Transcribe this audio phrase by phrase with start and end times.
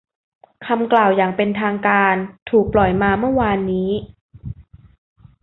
[0.67, 2.15] คำกล่าวอย่างเป็นทางการ
[2.49, 3.91] ถูกปล่อยมาเมื่อวานนี้